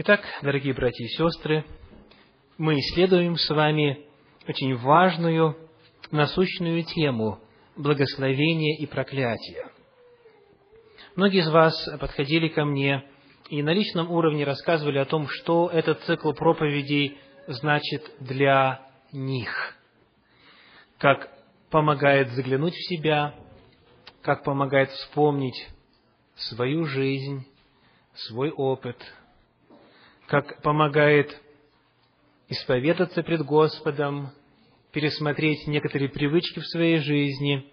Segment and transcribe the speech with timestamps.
[0.00, 1.64] Итак, дорогие братья и сестры,
[2.56, 4.06] мы исследуем с вами
[4.46, 5.56] очень важную,
[6.12, 7.40] насущную тему
[7.74, 9.72] благословения и проклятия.
[11.16, 13.10] Многие из вас подходили ко мне
[13.50, 17.18] и на личном уровне рассказывали о том, что этот цикл проповедей
[17.48, 19.50] значит для них,
[20.98, 21.28] как
[21.70, 23.34] помогает заглянуть в себя,
[24.22, 25.68] как помогает вспомнить
[26.36, 27.44] свою жизнь,
[28.14, 28.96] свой опыт,
[30.28, 31.40] как помогает
[32.48, 34.30] исповедаться пред Господом,
[34.92, 37.66] пересмотреть некоторые привычки в своей жизни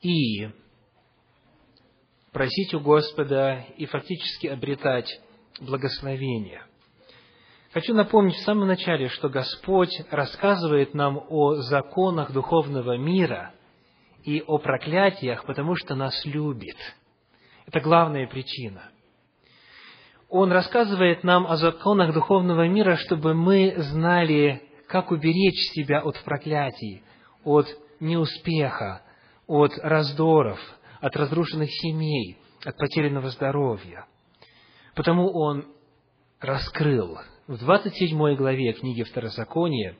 [0.00, 0.48] и
[2.32, 5.20] просить у Господа и фактически обретать
[5.60, 6.62] благословение.
[7.72, 13.54] Хочу напомнить в самом начале, что Господь рассказывает нам о законах духовного мира
[14.24, 16.76] и о проклятиях, потому что нас любит.
[17.66, 18.91] Это главная причина.
[20.34, 27.02] Он рассказывает нам о законах духовного мира, чтобы мы знали, как уберечь себя от проклятий,
[27.44, 27.66] от
[28.00, 29.02] неуспеха,
[29.46, 30.58] от раздоров,
[31.02, 34.06] от разрушенных семей, от потерянного здоровья.
[34.94, 35.66] Потому он
[36.40, 39.96] раскрыл в 27 главе книги Второзакония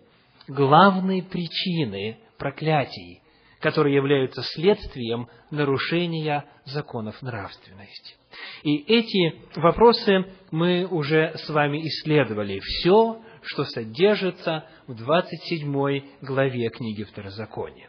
[0.48, 3.20] главные причины проклятий,
[3.62, 8.16] которые являются следствием нарушения законов нравственности.
[8.64, 12.58] И эти вопросы мы уже с вами исследовали.
[12.58, 17.88] Все, что содержится в 27 главе книги Второзакония.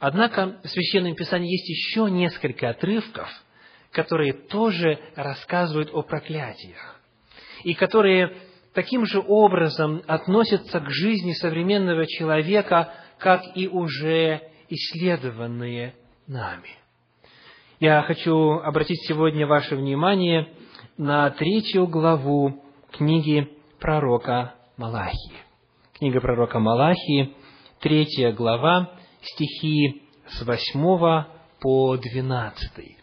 [0.00, 3.28] Однако в Священном Писании есть еще несколько отрывков,
[3.92, 7.00] которые тоже рассказывают о проклятиях,
[7.62, 8.36] и которые
[8.74, 15.94] таким же образом относятся к жизни современного человека, как и уже исследованные
[16.26, 16.70] нами.
[17.78, 20.48] Я хочу обратить сегодня ваше внимание
[20.96, 25.36] на третью главу книги пророка Малахии.
[25.98, 27.34] Книга пророка Малахии,
[27.80, 28.90] третья глава,
[29.22, 31.24] стихи с 8
[31.60, 32.96] по 12.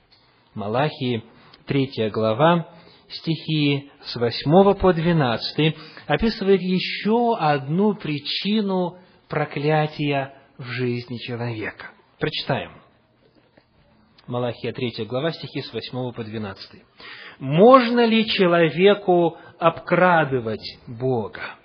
[0.56, 1.24] Малахии,
[1.68, 2.68] третья глава,
[3.10, 5.76] стихи с 8 по 12
[6.08, 8.98] описывает еще одну причину
[9.28, 11.92] проклятия в жизни человека.
[12.20, 12.72] Прочитаем.
[14.28, 16.82] Малахия 3 глава, стихи с 8 по 12.
[17.40, 21.56] «Можно ли человеку обкрадывать Бога?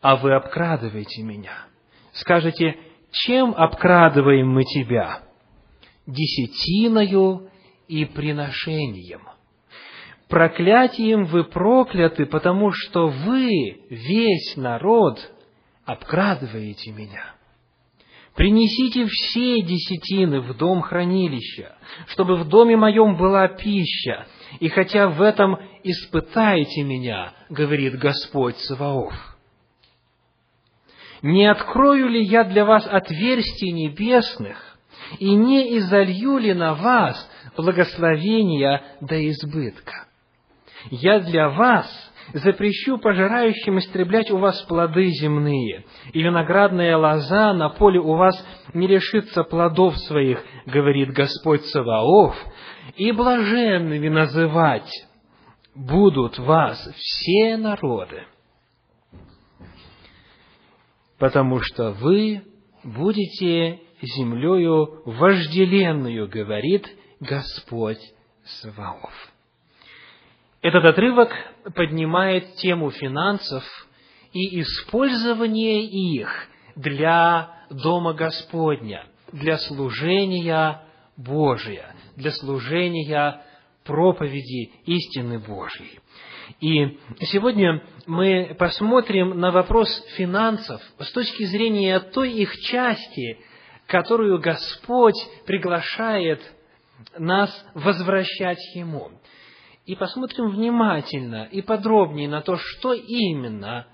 [0.00, 1.66] А вы обкрадываете меня.
[2.12, 2.78] Скажете,
[3.10, 5.22] чем обкрадываем мы тебя?
[6.06, 7.50] Десятиною
[7.88, 9.22] и приношением.
[10.28, 15.33] Проклятием вы прокляты, потому что вы, весь народ,
[15.84, 17.34] обкрадываете меня.
[18.34, 21.76] Принесите все десятины в дом хранилища,
[22.08, 24.26] чтобы в доме моем была пища,
[24.58, 29.14] и хотя в этом испытаете меня, говорит Господь Саваоф.
[31.22, 34.78] Не открою ли я для вас отверстий небесных,
[35.18, 40.08] и не изолью ли на вас благословения до избытка?
[40.90, 41.86] Я для вас
[42.32, 48.34] запрещу пожирающим истреблять у вас плоды земные, и виноградная лоза на поле у вас
[48.72, 52.36] не лишится плодов своих, говорит Господь Саваоф,
[52.96, 54.90] и блаженными называть
[55.74, 58.24] будут вас все народы,
[61.18, 62.42] потому что вы
[62.82, 66.88] будете землею вожделенную, говорит
[67.20, 68.00] Господь
[68.44, 69.33] Саваоф.
[70.64, 71.30] Этот отрывок
[71.74, 73.62] поднимает тему финансов
[74.32, 80.80] и использование их для Дома Господня, для служения
[81.18, 83.44] Божия, для служения
[83.84, 86.00] проповеди истины Божьей.
[86.62, 93.38] И сегодня мы посмотрим на вопрос финансов с точки зрения той их части,
[93.86, 96.40] которую Господь приглашает
[97.18, 99.10] нас возвращать Ему
[99.86, 103.86] и посмотрим внимательно и подробнее на то, что именно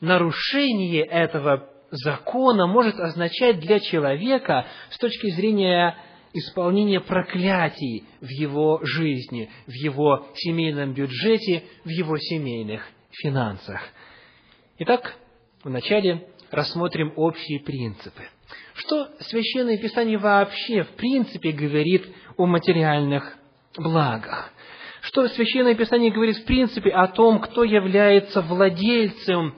[0.00, 5.96] нарушение этого закона может означать для человека с точки зрения
[6.34, 13.80] исполнения проклятий в его жизни, в его семейном бюджете, в его семейных финансах.
[14.78, 15.16] Итак,
[15.64, 18.22] вначале рассмотрим общие принципы.
[18.74, 22.06] Что Священное Писание вообще, в принципе, говорит
[22.36, 23.36] о материальных
[23.76, 24.52] благах?
[25.08, 29.54] Что Священное Писание говорит в принципе о том, кто является владельцем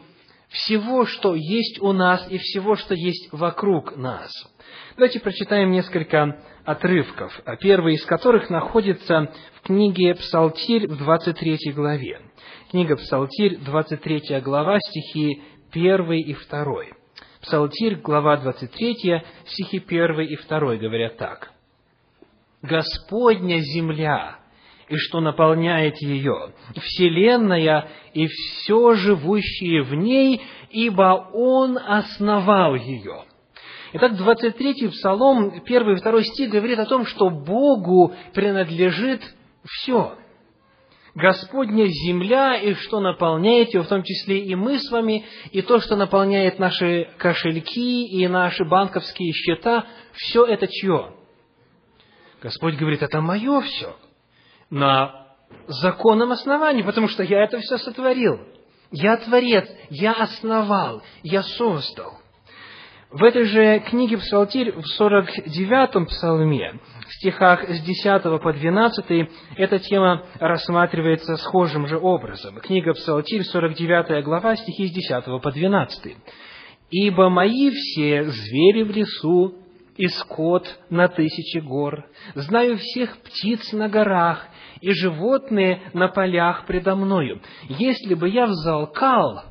[0.49, 4.31] всего, что есть у нас и всего, что есть вокруг нас.
[4.95, 12.21] Давайте прочитаем несколько отрывков, первый из которых находится в книге «Псалтирь» в 23 главе.
[12.71, 15.43] Книга «Псалтирь», 23 глава, стихи
[15.73, 16.65] 1 и 2.
[17.43, 21.51] Псалтирь, глава 23, стихи 1 и 2 говорят так.
[22.63, 24.40] «Господня земля,
[24.91, 33.25] и что наполняет ее, вселенная и все живущие в ней, ибо Он основал ее».
[33.93, 39.23] Итак, 23-й Псалом, 1 и 2 стих говорит о том, что Богу принадлежит
[39.65, 40.15] все.
[41.17, 45.81] Господня земля и что наполняет ее, в том числе и мы с вами, и то,
[45.81, 51.13] что наполняет наши кошельки и наши банковские счета, все это чье?
[52.41, 53.97] Господь говорит, это мое все.
[54.71, 55.27] На
[55.67, 58.41] законном основании, потому что я это все сотворил.
[58.93, 62.21] Я творец, я основал, я создал.
[63.11, 66.79] В этой же книге Псалтирь, в 49-м псалме,
[67.09, 72.61] в стихах с 10 по 12, эта тема рассматривается схожим же образом.
[72.61, 76.17] Книга Псалтирь, 49 глава, стихи с 10 по 12.
[76.93, 79.60] «Ибо мои все звери в лесу,
[80.01, 84.49] и скот на тысячи гор, знаю всех птиц на горах,
[84.81, 87.43] и животные на полях предо мною.
[87.69, 89.43] Если бы я взалкал,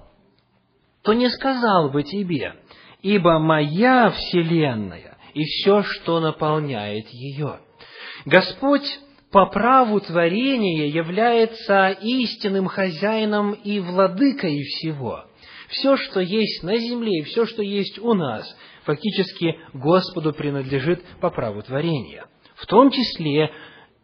[1.04, 2.56] то не сказал бы тебе,
[3.04, 7.60] ибо моя вселенная и все, что наполняет ее.
[8.26, 8.90] Господь
[9.32, 15.26] по праву творения является истинным хозяином и владыкой всего.
[15.68, 18.52] Все, что есть на земле, и все, что есть у нас,
[18.84, 22.26] фактически Господу принадлежит по праву творения.
[22.56, 23.52] В том числе,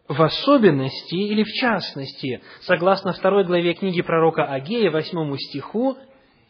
[0.08, 5.98] в особенности или в частности, согласно второй главе книги пророка Агея, восьмому стиху,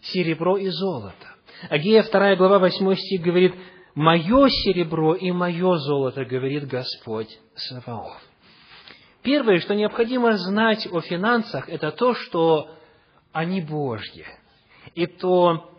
[0.02, 1.28] серебро и золото.
[1.70, 3.54] Агея, вторая глава, восьмой стих говорит,
[3.96, 8.22] «Мое серебро и мое золото, говорит Господь Саваоф».
[9.24, 12.70] Первое, что необходимо знать о финансах, это то, что
[13.32, 14.26] они Божьи.
[14.94, 15.75] И то,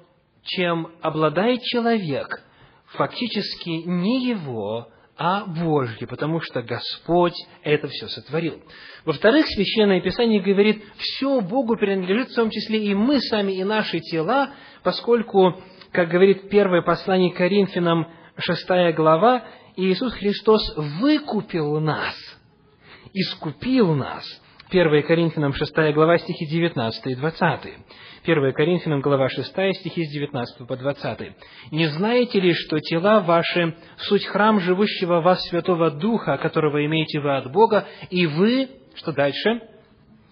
[0.47, 2.43] чем обладает человек,
[2.87, 4.89] фактически не его,
[5.19, 8.63] а Божье, потому что Господь это все сотворил.
[9.05, 14.01] Во-вторых, Священное Писание говорит, все Богу принадлежит, в том числе и мы сами, и наши
[14.01, 14.51] тела,
[14.83, 15.63] поскольку
[15.93, 19.45] как говорит первое послание Коринфянам, шестая глава,
[19.77, 22.15] Иисус Христос выкупил нас,
[23.15, 24.25] искупил нас.
[24.69, 27.61] 1 Коринфянам 6 глава, стихи 19 и 20.
[28.27, 31.33] 1 Коринфянам глава 6, стихи с 19 по 20.
[31.71, 37.37] «Не знаете ли, что тела ваши– суть храм живущего вас Святого Духа, которого имеете вы
[37.37, 39.61] от Бога, и вы...» Что дальше?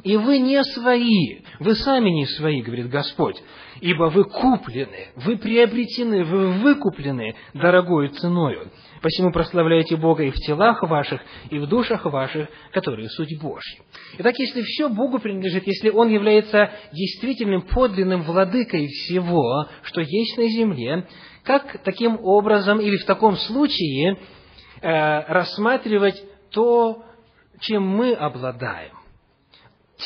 [0.02, 3.36] И вы не свои, вы сами не свои, говорит Господь,
[3.81, 8.70] ибо вы куплены, вы приобретены, вы выкуплены дорогою ценою.
[9.05, 11.21] Посему прославляйте Бога и в телах ваших,
[11.51, 13.83] и в душах ваших, которые суть Божьи.
[14.17, 20.49] Итак, если все Богу принадлежит, если Он является действительным подлинным владыкой всего, что есть на
[20.49, 21.06] земле,
[21.43, 24.17] как таким образом или в таком случае
[24.81, 27.05] э, рассматривать то,
[27.61, 28.95] чем мы обладаем?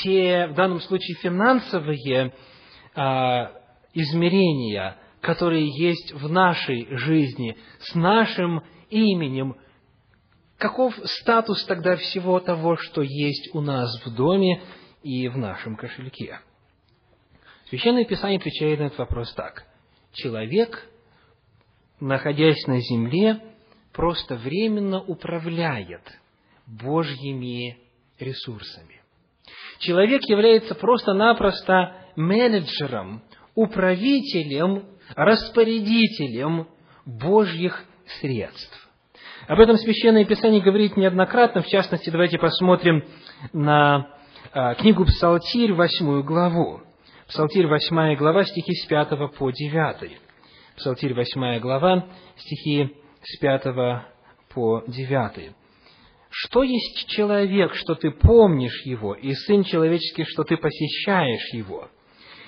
[0.03, 2.35] те, в данном случае, финансовые
[2.95, 3.53] а,
[3.95, 9.57] измерения, которые есть в нашей жизни, с нашим именем,
[10.57, 14.63] каков статус тогда всего того, что есть у нас в доме
[15.03, 16.41] и в нашем кошельке?
[17.69, 19.65] Священное Писание отвечает на этот вопрос так.
[20.13, 20.89] Человек,
[22.01, 23.41] находясь на земле,
[23.93, 26.03] просто временно управляет
[26.67, 27.79] Божьими
[28.19, 29.01] ресурсами.
[29.81, 33.23] Человек является просто-напросто менеджером,
[33.55, 36.69] управителем, распорядителем
[37.05, 37.85] Божьих
[38.21, 38.89] средств.
[39.47, 41.63] Об этом Священное Писание говорит неоднократно.
[41.63, 43.05] В частности, давайте посмотрим
[43.53, 44.15] на
[44.53, 46.83] а, книгу Псалтирь, восьмую главу.
[47.29, 50.19] Псалтирь, восьмая глава, стихи с пятого по девятый.
[50.77, 54.07] Псалтирь, восьмая глава, стихи с пятого
[54.53, 55.53] по девятый.
[56.31, 61.89] Что есть человек, что ты помнишь его, и сын человеческий, что ты посещаешь его?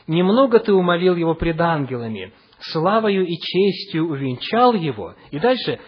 [0.07, 5.79] Немного ты умолил его пред ангелами, славою и честью увенчал его, и дальше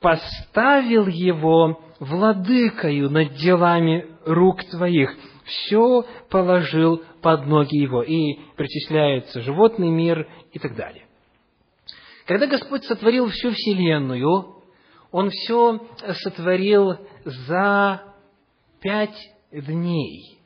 [0.00, 9.90] поставил его владыкою над делами рук твоих, все положил под ноги его, и причисляется животный
[9.90, 11.06] мир и так далее.
[12.26, 14.62] Когда Господь сотворил всю Вселенную,
[15.10, 15.80] Он все
[16.22, 18.02] сотворил за
[18.80, 19.18] пять
[19.50, 20.38] дней,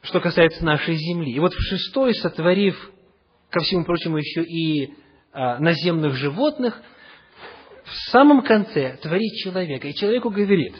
[0.00, 1.32] что касается нашей земли.
[1.32, 2.91] И вот в шестой, сотворив
[3.52, 4.94] ко всему прочему, еще и
[5.32, 6.82] а, наземных животных,
[7.84, 9.86] в самом конце творит человека.
[9.86, 10.74] И человеку говорит,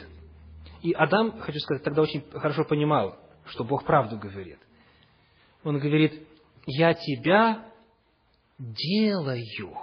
[0.81, 3.15] и Адам, хочу сказать, тогда очень хорошо понимал,
[3.45, 4.57] что Бог правду говорит.
[5.63, 6.27] Он говорит,
[6.65, 7.65] я тебя
[8.57, 9.77] делаю,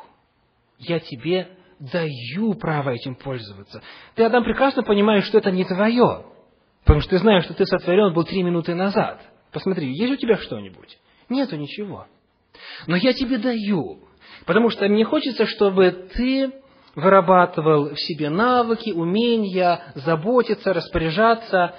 [0.78, 3.82] я тебе даю право этим пользоваться.
[4.16, 6.26] Ты, Адам, прекрасно понимаешь, что это не твое,
[6.82, 9.22] потому что ты знаешь, что ты сотворен был три минуты назад.
[9.52, 10.98] Посмотри, есть у тебя что-нибудь?
[11.28, 12.06] Нету ничего.
[12.86, 14.00] Но я тебе даю,
[14.46, 16.52] потому что мне хочется, чтобы ты
[16.94, 21.74] вырабатывал в себе навыки, умения, заботиться, распоряжаться,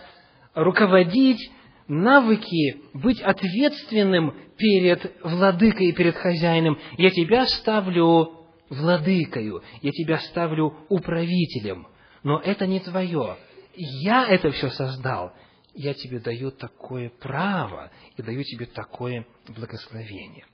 [0.53, 1.51] руководить,
[1.87, 6.79] навыки быть ответственным перед владыкой и перед хозяином.
[6.97, 8.31] Я тебя ставлю
[8.69, 11.87] владыкою, я тебя ставлю управителем,
[12.23, 13.37] но это не твое.
[13.75, 15.33] Я это все создал.
[15.73, 20.45] Я тебе даю такое право и даю тебе такое благословение.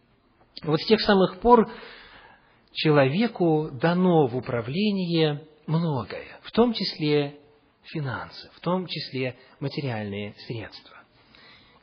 [0.63, 1.69] Вот с тех самых пор
[2.73, 7.35] человеку дано в управление многое, в том числе
[7.83, 10.97] финансы, в том числе материальные средства.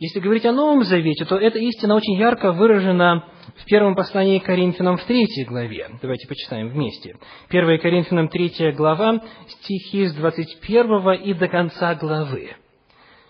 [0.01, 3.25] Если говорить о Новом Завете, то эта истина очень ярко выражена
[3.57, 5.89] в первом послании к Коринфянам в третьей главе.
[6.03, 7.17] Давайте почитаем вместе.
[7.49, 12.57] 1 Коринфянам третья глава, стихи с 21 и до конца главы.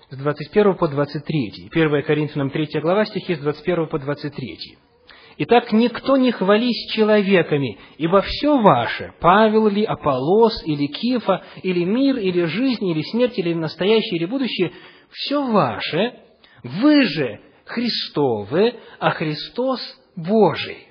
[0.08, 1.68] С 21 по 23.
[1.70, 4.78] 1 Коринфянам третья глава, стихи с 21 по 23.
[5.36, 12.18] Итак, никто не хвались человеками, ибо все ваше, Павел ли, Аполос, или Кифа, или мир,
[12.18, 14.72] или жизнь, или смерть, или настоящее, или будущее,
[15.10, 16.14] все ваше,
[16.62, 19.80] вы же Христовы, а Христос
[20.14, 20.88] Божий.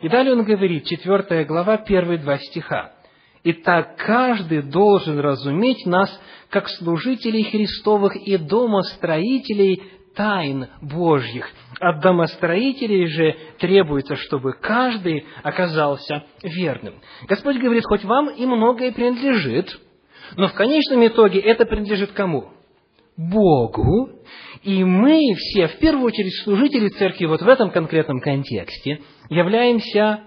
[0.00, 2.92] И далее он говорит, 4 глава, первые два стиха.
[3.44, 6.10] «Итак, каждый должен разуметь нас,
[6.48, 9.82] как служителей Христовых и домостроителей
[10.14, 11.48] тайн Божьих.
[11.80, 17.00] От домостроителей же требуется, чтобы каждый оказался верным.
[17.28, 19.78] Господь говорит, хоть вам и многое принадлежит,
[20.36, 22.50] но в конечном итоге это принадлежит кому?
[23.16, 24.10] Богу.
[24.62, 30.20] И мы все, в первую очередь служители церкви, вот в этом конкретном контексте, являемся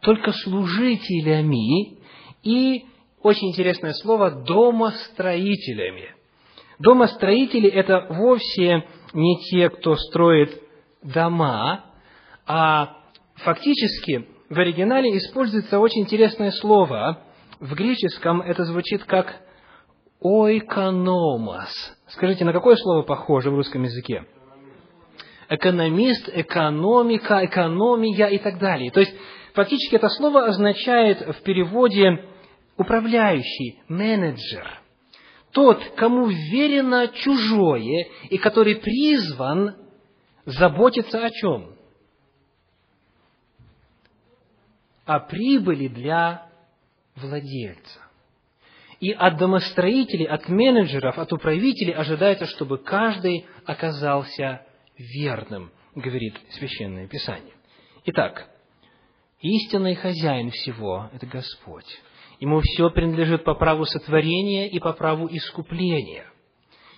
[0.00, 1.98] только служителями
[2.42, 2.84] и,
[3.22, 6.14] очень интересное слово, домостроителями.
[6.78, 10.60] Домостроители– это вовсе не те, кто строит
[11.02, 11.84] дома,
[12.46, 12.96] а
[13.36, 17.20] фактически в оригинале используется очень интересное слово.
[17.60, 19.40] В греческом это звучит как
[20.20, 21.70] «ойкономос».
[22.08, 24.26] Скажите, на какое слово похоже в русском языке?
[25.48, 28.90] Экономист, экономика, экономия и так далее.
[28.90, 29.14] То есть,
[29.54, 32.24] фактически это слово означает в переводе
[32.76, 34.80] управляющий, менеджер–
[35.54, 39.76] тот, кому верено чужое и который призван
[40.44, 41.76] заботиться о чем?
[45.06, 46.50] О прибыли для
[47.14, 48.00] владельца.
[48.98, 54.66] И от домостроителей, от менеджеров, от управителей ожидается, чтобы каждый оказался
[54.98, 57.54] верным, говорит Священное Писание.
[58.06, 58.48] Итак,
[59.40, 61.86] истинный хозяин всего– это Господь.
[62.44, 66.26] Ему все принадлежит по праву сотворения и по праву искупления.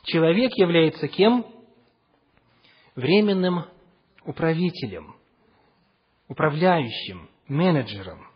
[0.02, 1.46] Человек является кем?
[2.96, 3.66] Временным
[4.24, 5.14] управителем,
[6.26, 8.26] управляющим, менеджером.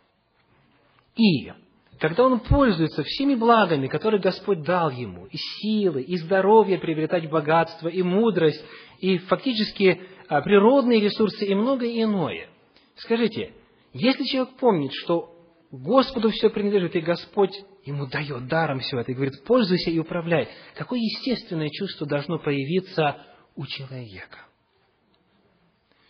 [1.17, 1.51] И
[1.99, 7.89] когда он пользуется всеми благами, которые Господь дал ему, и силы, и здоровье приобретать богатство,
[7.89, 8.63] и мудрость,
[9.01, 9.99] и фактически
[10.29, 12.47] а, природные ресурсы, и многое иное.
[12.95, 13.53] Скажите,
[13.91, 15.30] если человек помнит, что
[15.71, 17.53] Господу все принадлежит, и Господь
[17.85, 20.49] ему дает даром все это, и говорит, пользуйся и управляй.
[20.75, 23.25] Какое естественное чувство должно появиться
[23.55, 24.39] у человека?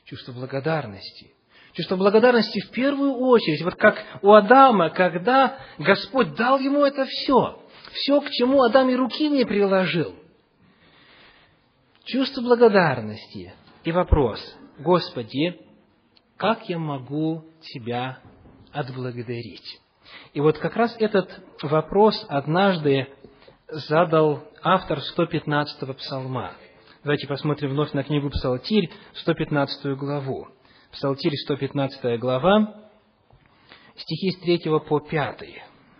[0.05, 1.31] Чувство благодарности.
[1.73, 7.63] Чувство благодарности в первую очередь, вот как у Адама, когда Господь дал ему это все,
[7.93, 10.15] все, к чему Адам и руки не приложил.
[12.03, 13.53] Чувство благодарности
[13.83, 14.39] и вопрос,
[14.79, 15.61] Господи,
[16.35, 18.19] как я могу Тебя
[18.73, 19.81] отблагодарить.
[20.33, 21.29] И вот как раз этот
[21.61, 23.07] вопрос однажды
[23.67, 26.53] задал автор 115-го псалма.
[27.03, 30.47] Давайте посмотрим вновь на книгу Псалтирь, 115 главу.
[30.91, 32.75] Псалтирь, 115 глава,
[33.95, 35.43] стихи с 3 по 5.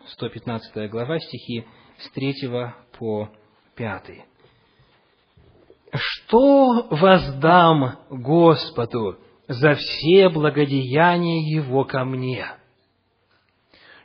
[0.08, 1.66] 115 глава, стихи
[1.98, 2.34] с 3
[2.98, 3.30] по
[3.76, 4.04] 5.
[5.94, 12.61] «Что воздам Господу за все благодеяния Его ко мне?»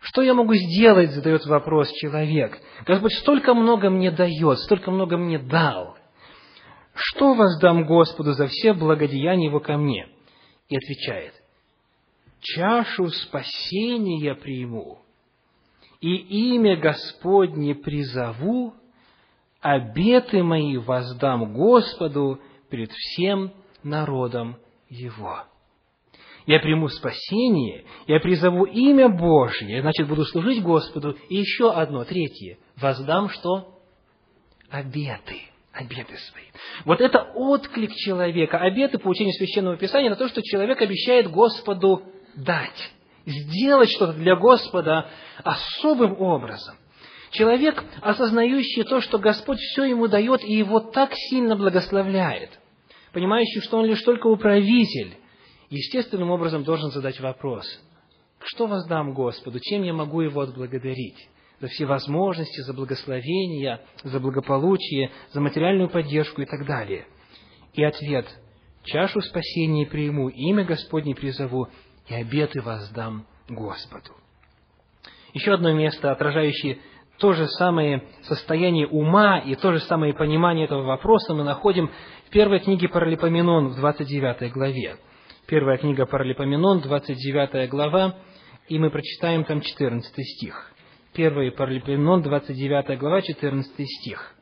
[0.07, 2.61] Что я могу сделать, задает вопрос человек.
[2.87, 5.97] Господь столько много мне дает, столько много мне дал.
[6.95, 10.09] Что воздам Господу за все благодеяния Его ко мне?
[10.69, 11.35] И отвечает,
[12.41, 15.01] чашу спасения приму,
[16.01, 16.15] и
[16.55, 18.75] имя Господне призову,
[19.61, 24.57] обеты мои воздам Господу пред всем народом
[24.89, 25.47] Его.
[26.47, 31.17] Я приму спасение, я призову имя Божье, значит, буду служить Господу.
[31.29, 33.81] И еще одно, третье, воздам что?
[34.71, 35.43] Обеты
[35.77, 36.45] обеты свои.
[36.85, 42.03] Вот это отклик человека, обеты по учению Священного Писания на то, что человек обещает Господу
[42.35, 42.91] дать,
[43.27, 45.11] сделать что-то для Господа
[45.45, 46.77] особым образом.
[47.31, 52.59] Человек, осознающий то, что Господь все ему дает и его так сильно благословляет,
[53.13, 55.17] понимающий, что он лишь только управитель,
[55.71, 57.67] естественным образом должен задать вопрос,
[58.45, 61.29] что воздам Господу, чем я могу его отблагодарить?
[61.59, 67.07] за все возможности, за благословения, за благополучие, за материальную поддержку и так далее.
[67.73, 68.27] И ответ–
[68.87, 71.69] чашу спасения приму, имя Господне призову,
[72.09, 74.11] и обеты воздам Господу.
[75.35, 76.79] Еще одно место, отражающее
[77.19, 81.91] то же самое состояние ума и то же самое понимание этого вопроса мы находим
[82.27, 84.99] в первой книге Паралипоменон в 29 главе.
[85.47, 88.17] Первая книга Паралипоменон, 29 глава,
[88.67, 90.73] и мы прочитаем там 14 стих.
[91.15, 94.35] 1 Паралипоменон, 29 глава, 14 стих.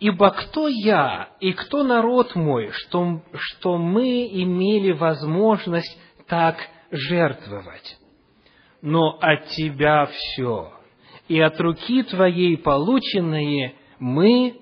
[0.00, 6.56] «Ибо кто я и кто народ мой, что, что мы имели возможность так
[6.90, 7.98] жертвовать?
[8.80, 10.72] Но от Тебя все,
[11.28, 14.56] и от руки Твоей полученные мы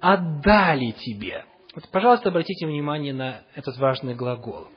[0.00, 1.44] отдали Тебе».
[1.74, 4.68] Вот, пожалуйста, обратите внимание на этот важный глагол.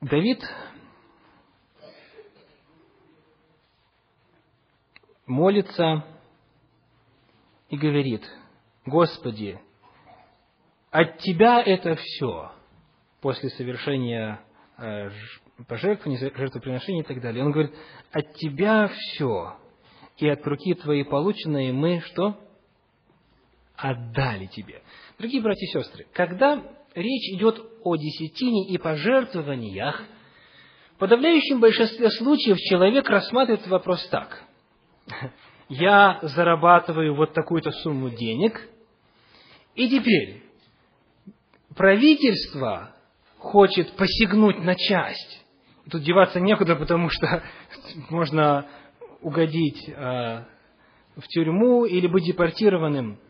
[0.00, 0.42] Давид
[5.26, 6.04] молится
[7.68, 8.22] и говорит,
[8.86, 9.60] Господи,
[10.90, 12.50] от Тебя это все
[13.20, 14.40] после совершения
[14.78, 15.10] э,
[15.68, 17.44] пожертвований, жертвоприношений и так далее.
[17.44, 17.74] Он говорит,
[18.10, 19.58] от Тебя все,
[20.16, 22.40] и от руки Твоей полученные мы что?
[23.76, 24.82] Отдали Тебе.
[25.18, 30.02] Дорогие братья и сестры, когда речь идет о десятине и пожертвованиях,
[30.94, 34.44] в подавляющем большинстве случаев человек рассматривает вопрос так
[35.70, 38.60] я зарабатываю вот такую-то сумму денег,
[39.76, 40.42] и теперь
[41.76, 42.94] правительство
[43.38, 45.46] хочет посягнуть на часть.
[45.90, 47.44] Тут деваться некуда, потому что
[48.10, 48.66] можно
[49.20, 49.92] угодить э,
[51.16, 53.20] в тюрьму или быть депортированным.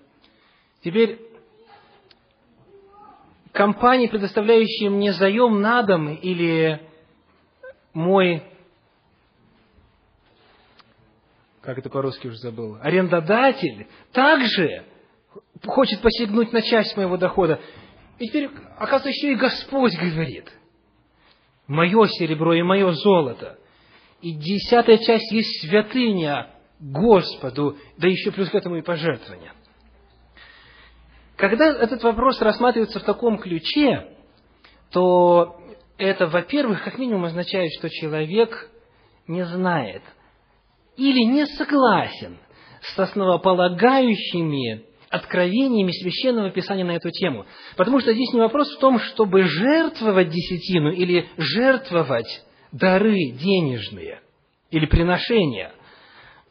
[0.83, 1.21] Теперь
[3.53, 6.81] компании, предоставляющие мне заем на дом или
[7.93, 8.43] мой
[11.63, 14.85] как это по-русски уже забыл, арендодатель также
[15.67, 17.61] хочет посягнуть на часть моего дохода.
[18.19, 20.51] И теперь, оказывается, еще и Господь говорит,
[21.67, 23.59] мое серебро и мое золото.
[24.21, 29.53] И десятая часть есть святыня Господу, да еще плюс к этому и пожертвования.
[31.41, 34.17] Когда этот вопрос рассматривается в таком ключе,
[34.93, 35.61] то
[35.99, 38.71] это, во-первых, как минимум означает, что человек
[39.27, 40.03] не знает–
[41.01, 42.39] или не согласен
[42.83, 47.47] с основополагающими откровениями Священного Писания на эту тему.
[47.77, 54.21] Потому что здесь не вопрос в том, чтобы жертвовать десятину или жертвовать дары денежные
[54.71, 55.73] или приношения.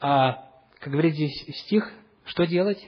[0.02, 0.45] А,
[0.80, 1.89] как говорит здесь стих,
[2.25, 2.84] что делать?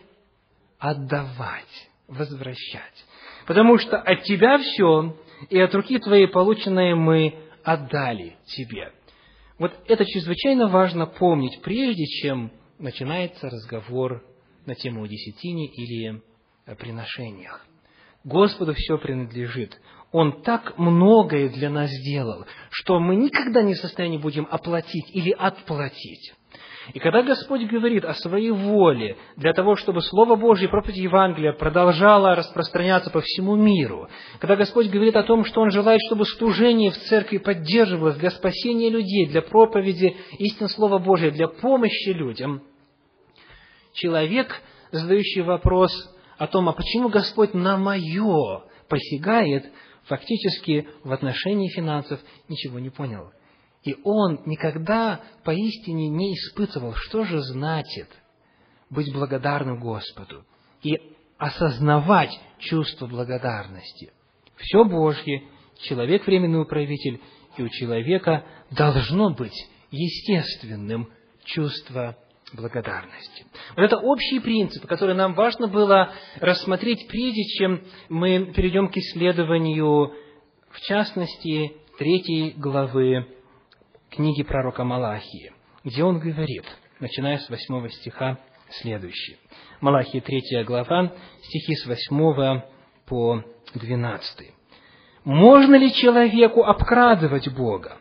[0.78, 3.06] Отдавать, возвращать.
[3.48, 5.16] Потому что от тебя все,
[5.50, 8.92] и от руки твоей полученное мы отдали тебе.
[9.58, 14.24] Вот это чрезвычайно важно помнить, прежде чем начинается разговор
[14.66, 16.22] на тему о десятине или
[16.66, 17.66] о приношениях.
[18.24, 19.80] Господу все принадлежит.
[20.12, 25.32] Он так многое для нас сделал, что мы никогда не в состоянии будем оплатить или
[25.32, 26.34] отплатить.
[26.94, 32.36] И когда Господь говорит о своей воле для того, чтобы Слово Божье, проповедь Евангелия продолжала
[32.36, 36.98] распространяться по всему миру, когда Господь говорит о том, что Он желает, чтобы служение в
[36.98, 42.62] церкви поддерживалось для спасения людей, для проповеди истин Слова Божия, для помощи людям,
[43.94, 45.92] человек, задающий вопрос
[46.38, 49.72] о том, а почему Господь на мое посягает,
[50.04, 53.32] фактически в отношении финансов ничего не понял.
[53.84, 58.08] И он никогда поистине не испытывал, что же значит
[58.90, 60.46] быть благодарным Господу
[60.84, 61.00] и
[61.38, 64.12] осознавать чувство благодарности.
[64.56, 65.44] Все Божье,
[65.82, 67.20] человек временный управитель,
[67.58, 71.10] и у человека должно быть естественным
[71.44, 72.16] чувство
[72.54, 73.46] благодарности.
[73.76, 80.14] Вот это общий принцип, который нам важно было рассмотреть, прежде чем мы перейдем к исследованию
[80.72, 83.28] в частности, третьей главы
[84.12, 86.66] книги пророка Малахии, где он говорит,
[87.00, 88.38] начиная с восьмого стиха,
[88.82, 89.38] следующее.
[89.80, 92.66] Малахии, третья глава, стихи с восьмого
[93.08, 93.44] по
[93.74, 94.52] двенадцатый.
[95.24, 97.98] «Можно ли человеку обкрадывать Бога?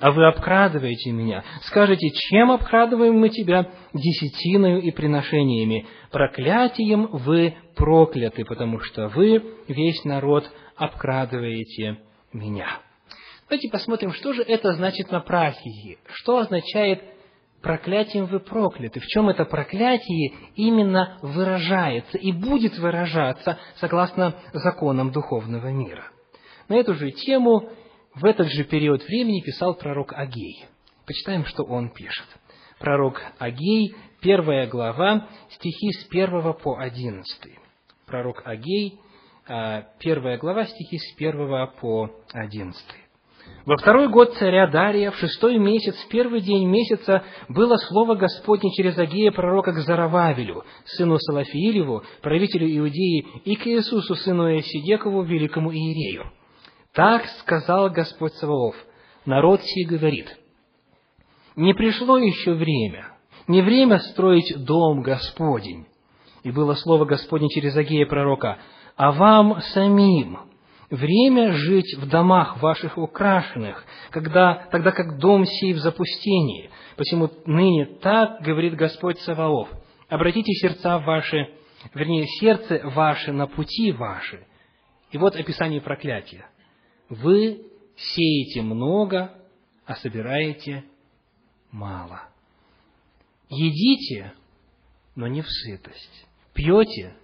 [0.00, 1.44] А вы обкрадываете меня.
[1.64, 3.70] Скажете, чем обкрадываем мы тебя?
[3.92, 5.86] Десятиною и приношениями.
[6.10, 11.98] Проклятием вы прокляты, потому что вы, весь народ, обкрадываете
[12.32, 12.80] меня.
[13.50, 15.98] Давайте посмотрим, что же это значит на практике.
[16.12, 17.02] Что означает
[17.60, 19.00] проклятием вы прокляты?
[19.00, 26.12] В чем это проклятие именно выражается и будет выражаться согласно законам духовного мира?
[26.68, 27.70] На эту же тему
[28.14, 30.66] в этот же период времени писал пророк Агей.
[31.04, 32.26] Почитаем, что он пишет.
[32.78, 37.58] Пророк Агей, первая глава, стихи с первого по одиннадцатый.
[38.06, 39.00] Пророк Агей,
[39.48, 43.09] а, первая глава, стихи с первого по одиннадцатый.
[43.66, 48.70] Во второй год царя Дария, в шестой месяц, в первый день месяца, было слово Господне
[48.72, 55.72] через Агея пророка к Зарававелю, сыну Салафиилеву, правителю Иудеи, и к Иисусу, сыну Иосидекову, великому
[55.72, 56.30] Иерею.
[56.94, 58.74] Так сказал Господь Саваоф.
[59.26, 60.26] Народ сей говорит,
[61.54, 63.12] не пришло еще время,
[63.46, 65.86] не время строить дом Господень.
[66.42, 68.58] И было слово Господне через Агея пророка,
[68.96, 70.49] а вам самим
[70.90, 76.70] время жить в домах ваших украшенных, когда, тогда как дом сей в запустении.
[76.96, 79.68] Посему ныне так говорит Господь Саваоф,
[80.08, 81.48] обратите сердца ваши,
[81.94, 84.46] вернее, сердце ваше на пути ваши.
[85.12, 86.46] И вот описание проклятия.
[87.08, 89.32] Вы сеете много,
[89.86, 90.84] а собираете
[91.70, 92.22] мало.
[93.48, 94.32] Едите,
[95.16, 96.26] но не в сытость.
[96.54, 97.14] Пьете,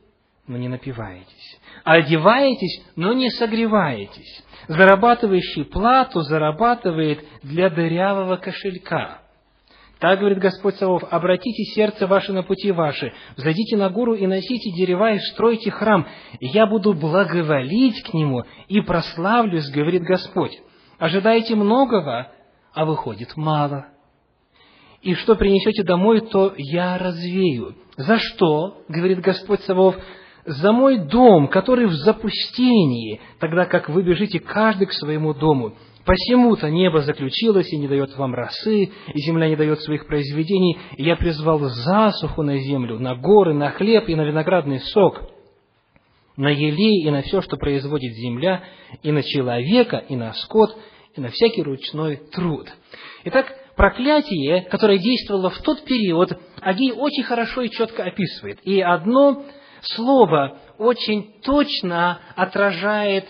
[0.46, 1.60] но не напиваетесь.
[1.84, 4.44] Одеваетесь, но не согреваетесь.
[4.68, 9.22] Зарабатывающий плату зарабатывает для дырявого кошелька.
[9.98, 14.70] Так говорит Господь Савов, обратите сердце ваше на пути ваши, взойдите на гору и носите
[14.72, 16.06] дерева и стройте храм,
[16.38, 20.52] и я буду благоволить к нему и прославлюсь, говорит Господь.
[20.98, 22.30] Ожидаете многого,
[22.74, 23.86] а выходит мало.
[25.00, 27.74] И что принесете домой, то я развею.
[27.96, 29.96] За что, говорит Господь Савов,
[30.46, 35.74] за мой дом, который в запустении, тогда как вы бежите каждый к своему дому.
[36.04, 41.02] Посему-то небо заключилось и не дает вам росы, и земля не дает своих произведений, и
[41.02, 45.22] я призвал засуху на землю, на горы, на хлеб и на виноградный сок,
[46.36, 48.62] на елей и на все, что производит земля,
[49.02, 50.78] и на человека, и на скот,
[51.16, 52.68] и на всякий ручной труд.
[53.24, 58.60] Итак, проклятие, которое действовало в тот период, Агей очень хорошо и четко описывает.
[58.62, 59.42] И одно
[59.94, 63.26] слово очень точно отражает,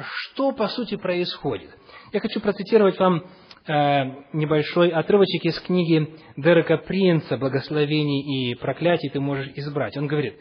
[0.00, 1.68] что по сути происходит.
[2.12, 3.24] Я хочу процитировать вам
[3.66, 9.94] э, небольшой отрывочек из книги Дерека Принца «Благословений и проклятий ты можешь избрать».
[9.96, 10.38] Он говорит,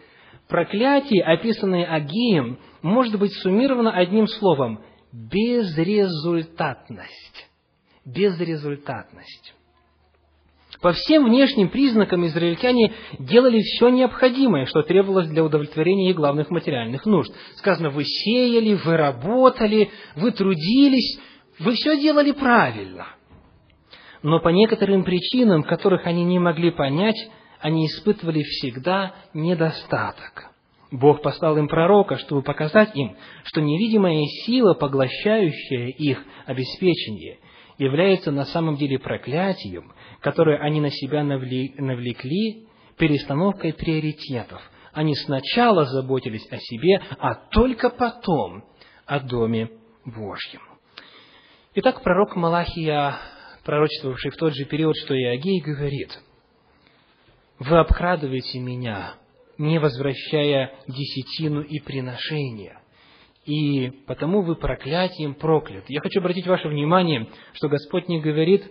[0.47, 7.49] проклятие, описанное Агием, может быть суммировано одним словом– безрезультатность.
[8.05, 9.53] Безрезультатность.
[10.81, 17.05] По всем внешним признакам израильтяне делали все необходимое, что требовалось для удовлетворения их главных материальных
[17.05, 17.31] нужд.
[17.57, 21.19] Сказано, вы сеяли, вы работали, вы трудились,
[21.59, 23.07] вы все делали правильно.
[24.23, 30.51] Но по некоторым причинам, которых они не могли понять, они испытывали всегда недостаток.
[30.91, 37.39] Бог послал им пророка, чтобы показать им, что невидимая сила, поглощающая их обеспечение,
[37.81, 42.67] является на самом деле проклятием, которое они на себя навлекли
[42.97, 44.61] перестановкой приоритетов.
[44.93, 48.63] Они сначала заботились о себе, а только потом
[49.07, 49.71] о Доме
[50.05, 50.61] Божьем.
[51.73, 53.15] Итак, пророк Малахия,
[53.63, 56.19] пророчествовавший в тот же период, что и Агей, говорит,
[57.57, 59.15] «Вы обкрадываете меня,
[59.57, 62.80] не возвращая десятину и приношения,
[63.45, 65.85] и потому вы проклятием проклят».
[65.87, 68.63] Я хочу обратить ваше внимание, что Господь не говорит,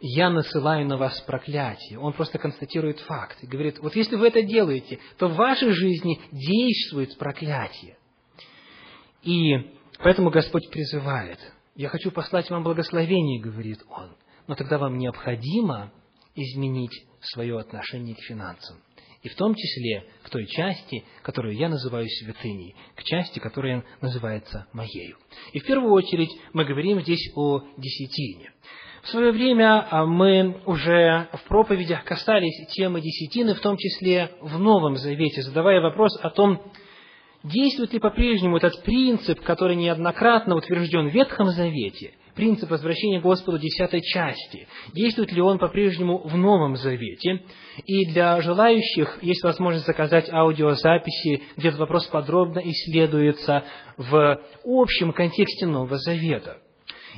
[0.00, 1.98] «Я насылаю на вас проклятие».
[1.98, 6.20] Он просто констатирует факт и говорит, вот если вы это делаете, то в вашей жизни
[6.32, 7.96] действует проклятие.
[9.22, 11.38] И Поэтому Господь призывает,
[11.76, 15.92] я хочу послать вам благословение, говорит Он, но тогда вам необходимо
[16.34, 18.82] изменить свое отношение к финансам.
[19.24, 24.66] И в том числе к той части, которую я называю святыней, к части, которая называется
[24.74, 25.16] моею.
[25.54, 28.52] И в первую очередь мы говорим здесь о десятине.
[29.02, 34.58] В свое время а, мы уже в проповедях касались темы десятины, в том числе в
[34.58, 36.60] Новом Завете, задавая вопрос о том,
[37.42, 44.00] действует ли по-прежнему этот принцип, который неоднократно утвержден в Ветхом Завете, принцип возвращения Господу десятой
[44.02, 47.42] части, действует ли он по-прежнему в Новом Завете.
[47.86, 53.64] И для желающих есть возможность заказать аудиозаписи, где этот вопрос подробно исследуется
[53.96, 56.58] в общем контексте Нового Завета.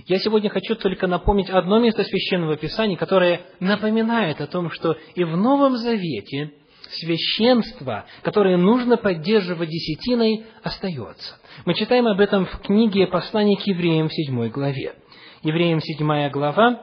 [0.06, 5.24] Я сегодня хочу только напомнить одно место Священного Писания, которое напоминает о том, что и
[5.24, 6.52] в Новом Завете
[6.90, 11.36] священство, которое нужно поддерживать десятиной, остается.
[11.64, 14.94] Мы читаем об этом в книге «Послание к евреям» в седьмой главе.
[15.42, 16.82] Евреям седьмая глава,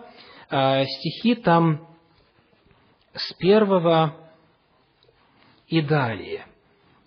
[0.50, 1.88] а, стихи там
[3.14, 4.16] с первого
[5.68, 6.46] и далее.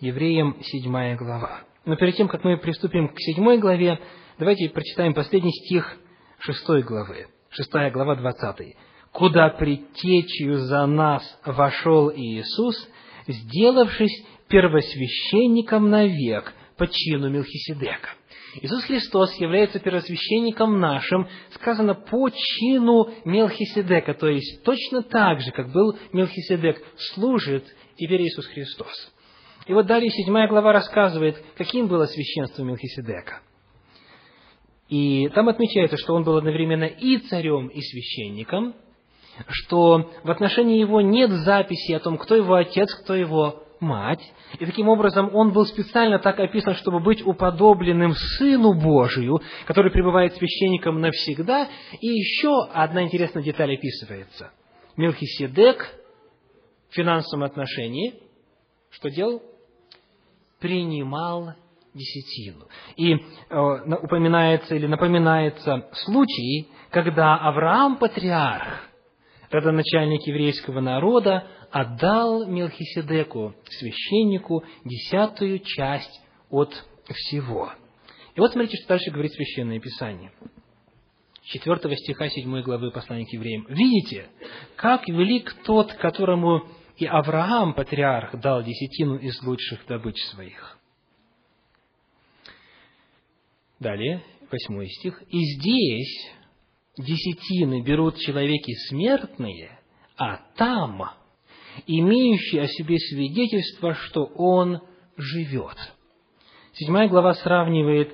[0.01, 1.61] Евреям седьмая глава.
[1.85, 4.01] Но перед тем, как мы приступим к седьмой главе,
[4.39, 5.97] давайте прочитаем последний стих
[6.41, 7.29] шестой главы.
[7.51, 8.77] Шестая глава, двадцатый.
[9.13, 12.77] «Куда предтечью за нас вошел Иисус,
[13.27, 18.11] сделавшись первосвященником навек по чину Мелхиседека».
[18.63, 25.73] Иисус Христос является первосвященником нашим, сказано, по чину Мелхиседека, то есть точно так же, как
[25.73, 27.65] был Мелхиседек, служит
[27.97, 29.13] теперь Иисус Христос.
[29.67, 33.41] И вот далее седьмая глава рассказывает, каким было священство Мелхиседека.
[34.89, 38.75] И там отмечается, что он был одновременно и царем, и священником,
[39.49, 44.23] что в отношении его нет записи о том, кто его отец, кто его мать.
[44.59, 50.35] И таким образом он был специально так описан, чтобы быть уподобленным Сыну Божию, который пребывает
[50.35, 51.69] священником навсегда.
[52.01, 54.51] И еще одна интересная деталь описывается.
[54.97, 55.95] Мелхиседек
[56.91, 58.27] в финансовом отношении
[58.97, 59.43] что делал?
[60.59, 61.53] Принимал
[61.93, 62.67] десятину.
[62.97, 63.17] И э,
[64.03, 68.89] упоминается или напоминается случай, когда Авраам, патриарх,
[69.51, 76.73] родоначальник еврейского народа, отдал Мелхиседеку, священнику, десятую часть от
[77.09, 77.73] всего.
[78.35, 80.33] И вот смотрите, что дальше говорит Священное Писание.
[81.45, 83.67] 4 стиха 7 главы послания к евреям.
[83.69, 84.29] «Видите,
[84.75, 90.79] как велик тот, которому и Авраам, патриарх, дал десятину из лучших добыч своих».
[93.79, 95.23] Далее, 8 стих.
[95.29, 96.31] «И здесь
[96.99, 99.79] десятины берут человеки смертные,
[100.17, 101.11] а там
[101.87, 104.81] имеющий о себе свидетельство, что он
[105.17, 105.77] живет.
[106.73, 108.13] Седьмая глава сравнивает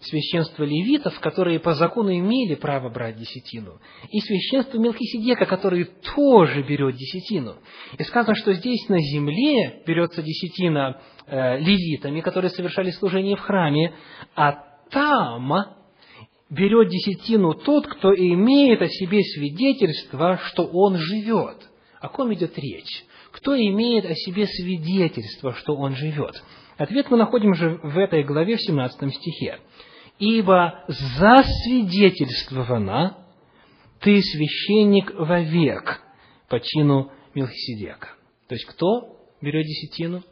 [0.00, 3.78] священство левитов, которые по закону имели право брать десятину,
[4.10, 7.56] и священство Мелхиседека, который тоже берет десятину.
[7.98, 13.94] И сказано, что здесь на земле берется десятина э, левитами, которые совершали служение в храме,
[14.34, 15.52] а там
[16.48, 21.69] берет десятину тот, кто имеет о себе свидетельство, что он живет.
[22.00, 23.04] О ком идет речь?
[23.30, 26.42] Кто имеет о себе свидетельство, что он живет?
[26.78, 29.60] Ответ мы находим же в этой главе, в 17 стихе.
[30.18, 33.18] «Ибо засвидетельствовано,
[34.00, 36.00] ты священник вовек
[36.48, 38.08] по чину Милхиседека».
[38.48, 40.22] То есть, кто берет десятину?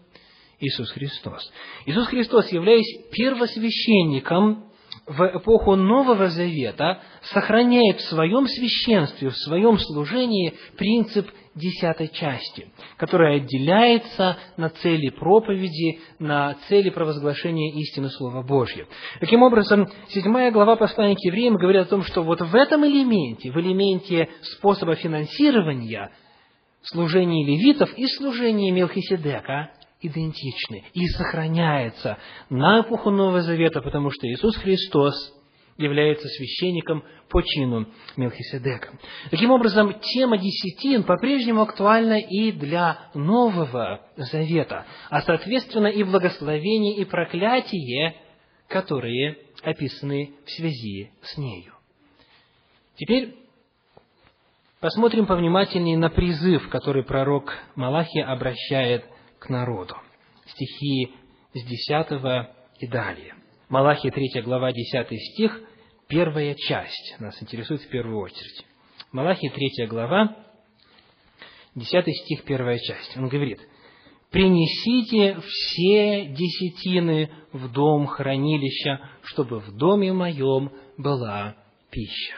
[0.61, 1.53] Иисус Христос.
[1.87, 4.65] Иисус Христос, являясь первосвященником
[5.07, 13.37] в эпоху Нового Завета сохраняет в своем священстве, в своем служении принцип десятой части, которая
[13.37, 18.89] отделяется на цели проповеди, на цели провозглашения истины Слова Божьего.
[19.21, 23.51] Таким образом, седьмая глава послания к евреям говорит о том, что вот в этом элементе,
[23.51, 26.11] в элементе способа финансирования
[26.83, 32.19] служения левитов и служения Мелхиседека идентичны и сохраняется
[32.51, 35.15] на эпоху Нового Завета, потому что Иисус Христос
[35.79, 37.87] является священником по чину
[38.17, 38.99] Мелхиседека.
[39.31, 47.05] Таким образом, тема десятин по-прежнему актуальна и для Нового Завета, а соответственно и благословение, и
[47.05, 48.17] проклятие,
[48.67, 51.73] которые описаны в связи с нею.
[52.97, 53.37] Теперь
[54.81, 59.05] посмотрим повнимательнее на призыв, который пророк Малахия обращает
[59.39, 59.95] к народу.
[60.47, 61.15] Стихи
[61.55, 63.35] с 10 и далее.
[63.69, 65.61] Малахия 3 глава 10 стих,
[66.09, 68.65] первая часть нас интересует в первую очередь.
[69.13, 70.35] Малахия 3 глава,
[71.75, 73.15] 10 стих, первая часть.
[73.19, 73.61] Он говорит,
[74.31, 81.55] «Принесите все десятины в дом хранилища, чтобы в доме моем была
[81.91, 82.37] пища».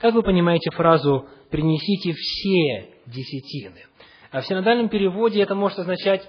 [0.00, 3.86] Как вы понимаете фразу «принесите все десятины»?
[4.32, 6.28] А в синодальном переводе это может означать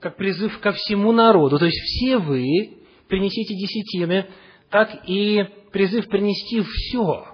[0.00, 1.60] как призыв ко всему народу.
[1.60, 2.77] То есть все вы
[3.08, 4.26] принесите десятины,
[4.70, 7.26] так и призыв принести все,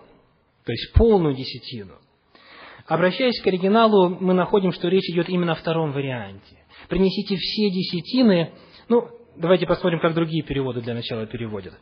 [0.65, 1.95] то есть полную десятину.
[2.87, 6.59] Обращаясь к оригиналу, мы находим, что речь идет именно о втором варианте.
[6.89, 8.53] Принесите все десятины,
[8.89, 11.75] ну, давайте посмотрим, как другие переводы для начала переводят.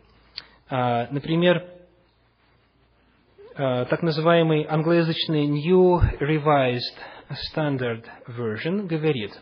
[0.68, 1.66] А, например,
[3.56, 6.96] а, так называемый англоязычный New Revised
[7.52, 9.32] Standard Version говорит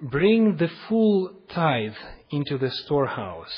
[0.00, 1.94] «Bring the full tithe
[2.30, 3.52] into the storehouse»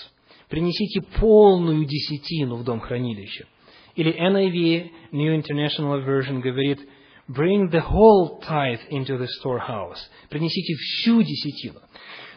[0.48, 3.46] «Принесите полную десятину в дом хранилища».
[3.94, 6.80] Или NIV, New International Version, говорит
[7.28, 11.80] «Bring the whole tithe into the storehouse» «Принесите всю десятину».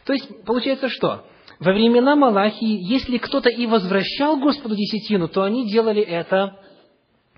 [0.06, 1.26] То есть, получается что?
[1.60, 6.60] Во времена Малахии, если кто-то и возвращал Господу десятину, то они делали это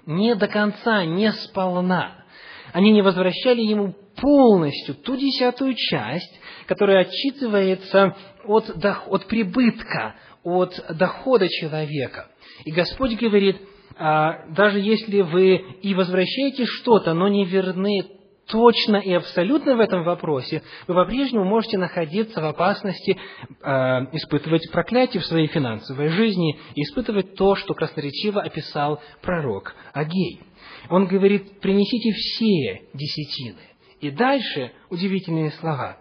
[0.06, 2.25] не до конца, не сполна.
[2.74, 8.70] Они не возвращали ему полностью ту десятую часть, которая отчитывается от,
[9.08, 12.30] от прибытка, от дохода человека.
[12.64, 13.58] И Господь говорит,
[13.98, 18.06] а, даже если вы и возвращаете что-то, но не верны
[18.48, 23.70] точно и абсолютно в этом вопросе, вы по-прежнему можете находиться в опасности э,
[24.14, 30.42] испытывать проклятие в своей финансовой жизни и испытывать то, что красноречиво описал пророк Агей.
[30.90, 33.62] Он говорит, принесите все десятины.
[34.02, 35.98] И дальше удивительные слова.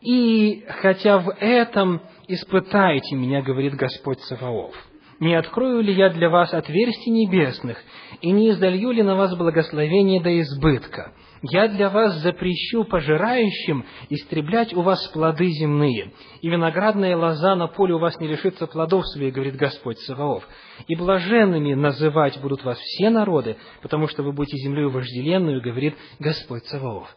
[0.00, 4.74] И хотя в этом испытайте меня, говорит Господь Саваоф,
[5.20, 7.78] не открою ли я для вас отверстий небесных,
[8.22, 11.12] и не издалью ли на вас благословение до избытка?
[11.42, 17.94] Я для вас запрещу пожирающим истреблять у вас плоды земные, и виноградная лоза на поле
[17.94, 20.46] у вас не лишится плодов своих, говорит Господь Саваоф.
[20.86, 26.66] И блаженными называть будут вас все народы, потому что вы будете землею вожделенную, говорит Господь
[26.66, 27.08] Саваоф.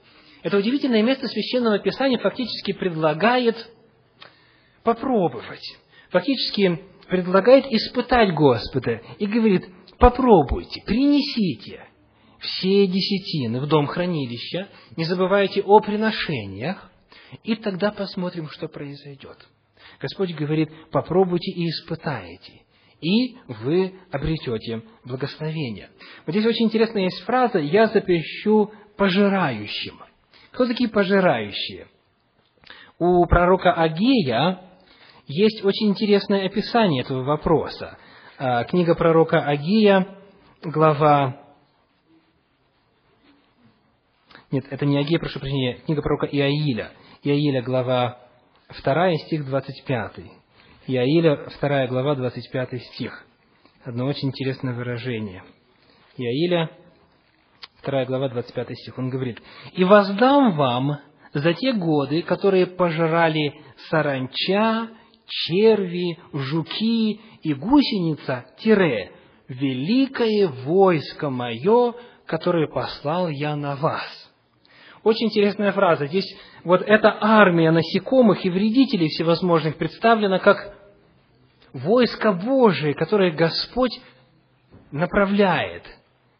[0.41, 3.57] Это удивительное место Священного Писания фактически предлагает
[4.83, 5.77] попробовать,
[6.11, 9.67] фактически предлагает испытать Господа и говорит,
[9.99, 11.87] попробуйте, принесите–
[12.43, 16.91] все десятины в дом хранилища, не забывайте о приношениях,
[17.43, 19.37] и тогда посмотрим, что произойдет.
[19.99, 22.61] Господь говорит, попробуйте и испытайте,
[23.01, 25.89] и вы обретете благословение.
[26.25, 29.99] Вот здесь очень интересная есть фраза «я запрещу пожирающим».
[30.51, 31.87] Кто такие пожирающие?
[32.99, 34.61] У пророка Агея
[35.27, 37.97] есть очень интересное описание этого вопроса.
[38.37, 40.17] А, книга пророка Агия,
[40.63, 41.42] глава
[44.53, 46.91] Нет, это не Агея, прошу прощения, книга пророка Иаиля.
[47.23, 48.19] Иаиля, глава
[48.83, 50.11] 2, стих 25.
[50.85, 53.25] Иаиля, 2 глава, 25 стих.
[53.83, 55.41] Одно очень интересное выражение.
[56.17, 56.69] Иаиля,
[57.83, 58.95] 2 глава, 25 стих.
[58.99, 60.99] Он говорит, «И воздам вам
[61.33, 64.89] за те годы, которые пожирали саранча,
[65.25, 69.13] черви, жуки и гусеница, тире,
[69.47, 71.95] великое войско мое,
[72.27, 74.22] которое послал я на вас».
[75.03, 76.07] Очень интересная фраза.
[76.07, 80.75] Здесь вот эта армия насекомых и вредителей всевозможных представлена как
[81.73, 83.99] войско Божие, которое Господь
[84.91, 85.83] направляет,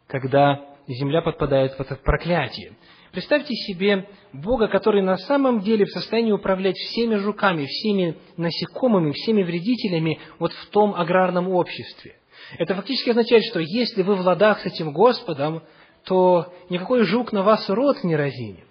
[0.07, 2.73] когда земля подпадает под проклятие.
[3.11, 9.43] Представьте себе Бога, который на самом деле в состоянии управлять всеми жуками, всеми насекомыми, всеми
[9.43, 12.15] вредителями вот в том аграрном обществе.
[12.57, 15.63] Это фактически означает, что если вы в ладах с этим Господом,
[16.05, 18.65] то никакой жук на вас рот не разинет.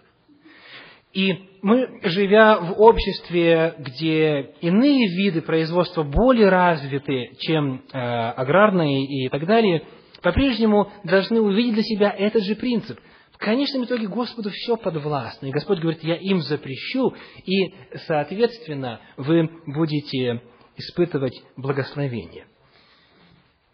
[1.13, 9.29] И мы, живя в обществе, где иные виды производства более развиты, чем э, аграрные и
[9.29, 9.85] так далее,
[10.23, 12.99] по-прежнему должны увидеть для себя этот же принцип.
[13.33, 15.47] В конечном итоге Господу все подвластно.
[15.47, 17.13] И Господь говорит, я им запрещу,
[17.45, 17.75] и,
[18.07, 20.41] соответственно, вы будете
[20.77, 22.47] испытывать благословение.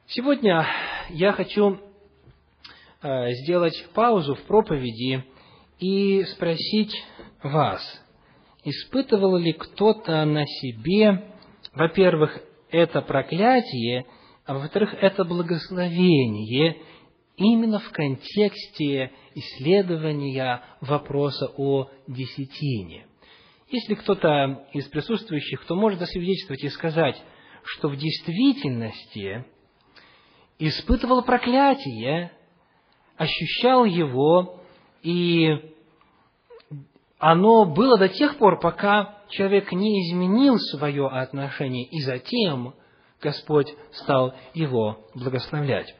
[0.06, 0.66] Сегодня
[1.10, 1.78] я хочу
[3.02, 5.24] сделать паузу в проповеди
[5.78, 6.94] и спросить
[7.42, 7.82] вас,
[8.64, 11.32] испытывал ли кто-то на себе,
[11.72, 14.06] во-первых, это проклятие,
[14.44, 16.78] а во-вторых, это благословение
[17.36, 23.06] именно в контексте исследования вопроса о десятине.
[23.70, 27.22] Если кто-то из присутствующих, кто может засвидетельствовать и сказать,
[27.62, 29.44] что в действительности
[30.58, 32.32] испытывал проклятие,
[33.18, 34.60] ощущал его,
[35.02, 35.74] и
[37.18, 42.74] оно было до тех пор, пока человек не изменил свое отношение, и затем
[43.20, 45.94] Господь стал его благословлять.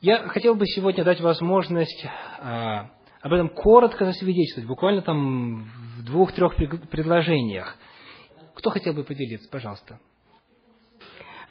[0.00, 2.06] Я хотел бы сегодня дать возможность
[2.40, 2.90] а,
[3.20, 5.64] об этом коротко засвидетельствовать, буквально там
[5.98, 6.56] в двух-трех
[6.90, 7.76] предложениях.
[8.54, 9.98] Кто хотел бы поделиться, пожалуйста?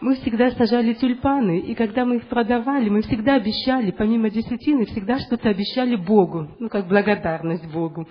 [0.01, 5.19] Мы всегда сажали тюльпаны, и когда мы их продавали, мы всегда обещали, помимо десятины, всегда
[5.19, 8.07] что-то обещали Богу, ну, как благодарность Богу.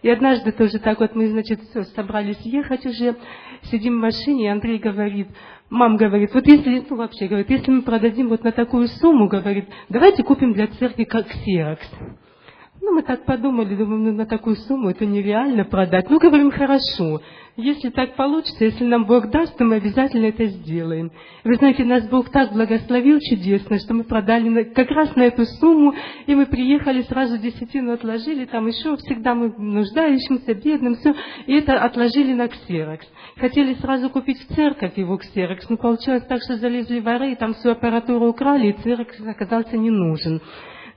[0.00, 3.16] И однажды тоже так вот мы, значит, все, собрались ехать уже,
[3.64, 5.28] сидим в машине, и Андрей говорит,
[5.68, 9.68] мам говорит, вот если, ну вообще говорит, если мы продадим вот на такую сумму, говорит,
[9.90, 11.86] давайте купим для церкви как ксерокс.
[12.84, 16.10] Ну, мы так подумали, думаем, ну, на такую сумму это нереально продать.
[16.10, 17.22] Ну, говорим, хорошо.
[17.56, 21.10] Если так получится, если нам Бог даст, то мы обязательно это сделаем.
[21.44, 25.94] Вы знаете, нас Бог так благословил чудесно, что мы продали как раз на эту сумму,
[26.26, 31.14] и мы приехали, сразу десятину отложили, там еще всегда мы нуждающимся, бедным, все,
[31.46, 33.06] и это отложили на ксерокс.
[33.38, 37.54] Хотели сразу купить в церковь его ксерокс, но получилось так, что залезли воры, и там
[37.54, 40.42] всю аппаратуру украли, и ксерокс оказался не нужен.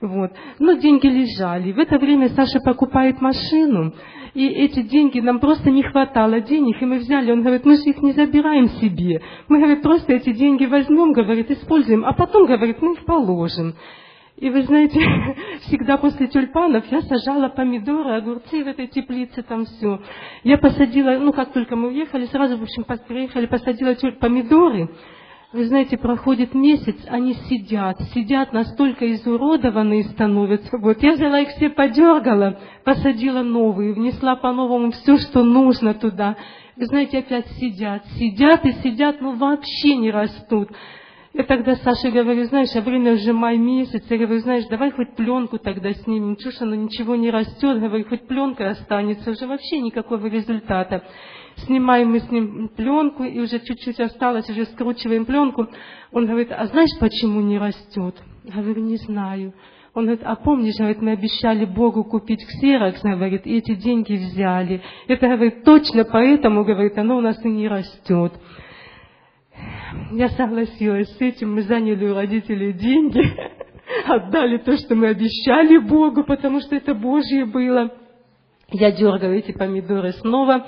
[0.00, 0.30] Вот.
[0.58, 1.72] Но деньги лежали.
[1.72, 3.94] В это время Саша покупает машину,
[4.34, 7.82] и эти деньги, нам просто не хватало денег, и мы взяли, он говорит, мы же
[7.82, 9.20] их не забираем себе.
[9.48, 13.74] Мы, говорит, просто эти деньги возьмем, говорит, используем, а потом, говорит, мы их положим.
[14.36, 15.00] И вы знаете,
[15.62, 20.00] всегда после тюльпанов я сажала помидоры, огурцы в этой теплице, там все.
[20.44, 24.90] Я посадила, ну как только мы уехали, сразу, в общем, приехали, посадила помидоры,
[25.50, 30.76] вы знаете, проходит месяц, они сидят, сидят настолько изуродованные становятся.
[30.76, 36.36] Вот я взяла их все, подергала, посадила новые, внесла по-новому все, что нужно туда.
[36.76, 40.68] Вы знаете, опять сидят, сидят и сидят, но вообще не растут.
[41.38, 44.04] Я тогда Саше говорю, знаешь, а время уже май месяц.
[44.10, 46.34] Я говорю, знаешь, давай хоть пленку тогда снимем.
[46.34, 47.80] Чушь, оно ничего не растет.
[47.80, 49.30] Говорю, хоть пленка останется.
[49.30, 51.04] Уже вообще никакого результата
[51.66, 55.68] снимаем мы с ним пленку, и уже чуть-чуть осталось, уже скручиваем пленку.
[56.12, 58.16] Он говорит, а знаешь, почему не растет?
[58.44, 59.54] Я говорю, не знаю.
[59.94, 64.82] Он говорит, а помнишь, говорит, мы обещали Богу купить ксерокс, говорит, и эти деньги взяли.
[65.06, 68.32] Это, говорит, точно поэтому, говорит, оно у нас и не растет.
[70.12, 73.22] Я согласилась с этим, мы заняли у родителей деньги,
[74.06, 77.92] отдали то, что мы обещали Богу, потому что это Божье было.
[78.70, 80.66] Я дергаю эти помидоры снова,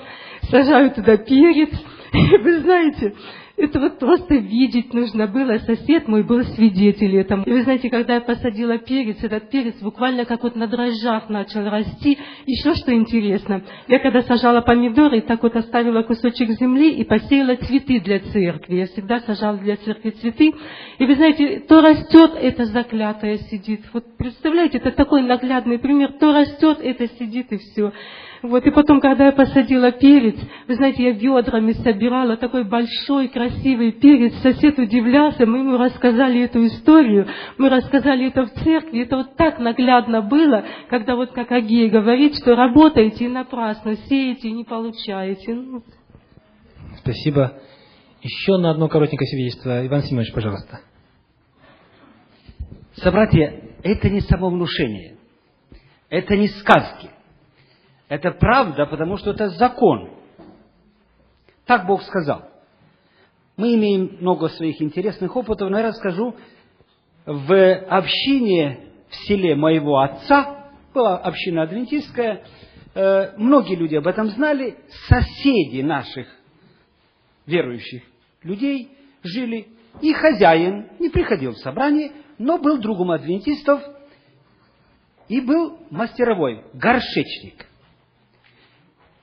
[0.49, 1.69] сажаю туда перец.
[2.13, 3.13] И вы знаете,
[3.57, 5.57] это вот просто видеть нужно было.
[5.59, 7.43] Сосед мой был свидетель этому.
[7.43, 11.69] И вы знаете, когда я посадила перец, этот перец буквально как вот на дрожжах начал
[11.69, 12.17] расти.
[12.45, 17.99] Еще что интересно, я когда сажала помидоры, так вот оставила кусочек земли и посеяла цветы
[17.99, 18.75] для церкви.
[18.75, 20.53] Я всегда сажала для церкви цветы.
[20.97, 23.81] И вы знаете, то растет, это заклятое сидит.
[23.93, 26.13] Вот представляете, это такой наглядный пример.
[26.19, 27.91] То растет, это сидит и все.
[28.41, 30.35] Вот, и потом, когда я посадила перец,
[30.67, 34.33] вы знаете, я ведрами собирала такой большой, красивый перец.
[34.41, 37.27] Сосед удивлялся, мы ему рассказали эту историю,
[37.59, 39.03] мы рассказали это в церкви.
[39.03, 44.47] Это вот так наглядно было, когда вот как Агей говорит, что работаете и напрасно, сеете
[44.47, 45.53] и не получаете.
[45.53, 45.83] Ну,
[46.97, 47.59] Спасибо.
[48.23, 49.85] Еще на одно коротенькое свидетельство.
[49.85, 50.81] Иван Семенович, пожалуйста.
[52.95, 55.17] Собратья, это не самовнушение.
[56.09, 57.09] Это не сказки.
[58.11, 60.09] Это правда, потому что это закон.
[61.65, 62.43] Так Бог сказал.
[63.55, 66.35] Мы имеем много своих интересных опытов, но я расскажу.
[67.25, 72.43] В общине в селе моего отца, была община адвентистская,
[72.95, 74.75] э, многие люди об этом знали,
[75.07, 76.27] соседи наших
[77.45, 78.03] верующих
[78.43, 78.91] людей
[79.23, 79.69] жили,
[80.01, 83.81] и хозяин не приходил в собрание, но был другом адвентистов
[85.29, 87.70] и был мастеровой, горшечник.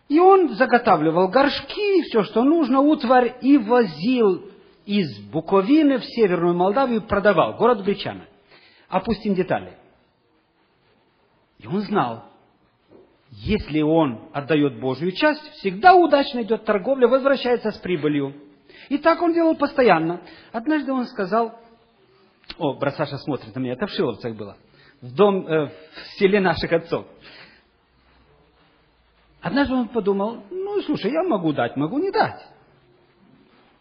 [0.09, 4.51] И он заготавливал горшки, все, что нужно, утварь, и возил
[4.87, 8.25] из Буковины в Северную Молдавию, продавал, город Гречана.
[8.89, 9.77] Опустим детали.
[11.59, 12.25] И он знал,
[13.31, 18.35] если он отдает Божью часть, всегда удачно идет торговля, возвращается с прибылью.
[18.89, 20.23] И так он делал постоянно.
[20.53, 21.59] Однажды он сказал,
[22.57, 24.57] о, брат смотрит на меня, это в Шиловцах было,
[25.03, 27.07] в, дом, э, в селе наших отцов.
[29.41, 32.41] Однажды он подумал, ну, слушай, я могу дать, могу не дать.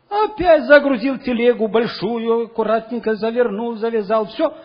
[0.10, 4.56] Опять загрузил телегу большую, аккуратненько завернул, завязал, все,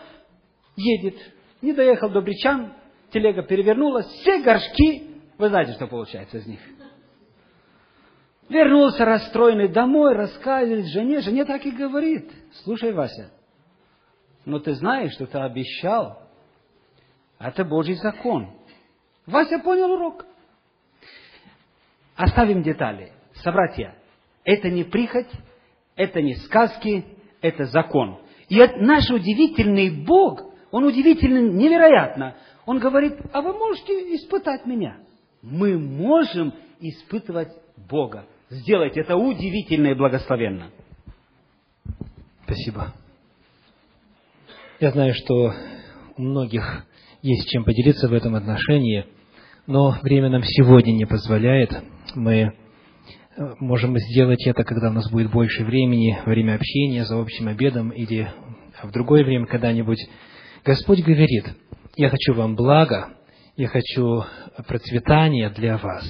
[0.75, 1.17] едет.
[1.61, 2.73] Не доехал до Бричан,
[3.11, 6.59] телега перевернулась, все горшки, вы знаете, что получается из них.
[8.49, 12.31] Вернулся расстроенный домой, рассказывает жене, жене так и говорит,
[12.63, 13.31] слушай, Вася,
[14.45, 16.21] но ты знаешь, что ты обещал,
[17.39, 18.53] это Божий закон.
[19.25, 20.25] Вася понял урок.
[22.15, 23.11] Оставим детали.
[23.35, 23.95] Собратья,
[24.43, 25.29] это не прихоть,
[25.95, 27.05] это не сказки,
[27.41, 28.19] это закон.
[28.49, 30.41] И наш удивительный Бог,
[30.71, 32.35] Он удивительный невероятно.
[32.65, 34.97] Он говорит, а вы можете испытать меня.
[35.41, 37.49] Мы можем испытывать
[37.89, 38.25] Бога.
[38.49, 40.69] Сделать это удивительно и благословенно.
[42.45, 42.93] Спасибо.
[44.79, 45.53] Я знаю, что
[46.17, 46.85] у многих
[47.21, 49.05] есть чем поделиться в этом отношении.
[49.65, 51.71] но время нам сегодня не позволяет.
[52.15, 52.51] Мы э,
[53.59, 58.29] можем сделать это, когда у нас будет больше времени, время общения, за общим обедом или
[58.83, 59.99] в другое время когда-нибудь.
[60.63, 61.45] Господь говорит,
[61.95, 63.09] я хочу вам блага,
[63.55, 64.23] я хочу
[64.67, 66.05] процветания для вас.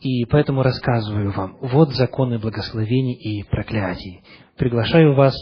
[0.00, 4.22] И поэтому рассказываю вам, вот законы благословений и проклятий.
[4.56, 5.34] Приглашаю вас,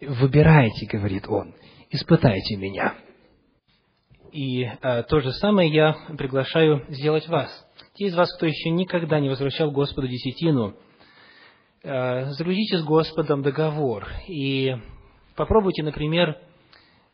[0.00, 1.54] выбирайте, говорит он,
[1.90, 2.94] испытайте меня.
[4.32, 7.50] И э, то же самое я приглашаю сделать вас.
[7.94, 10.74] Те из вас, кто еще никогда не возвращал Господу десятину,
[11.82, 14.74] э, заключите с Господом договор и
[15.36, 16.38] попробуйте, например,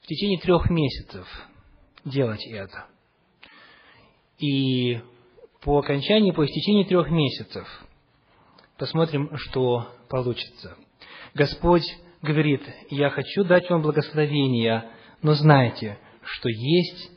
[0.00, 1.26] в течение трех месяцев
[2.04, 2.86] делать это.
[4.38, 5.00] И
[5.62, 7.66] по окончании, по истечении трех месяцев
[8.78, 10.76] посмотрим, что получится.
[11.34, 11.82] Господь
[12.22, 14.88] говорит, я хочу дать вам благословение,
[15.22, 17.10] но знайте, что есть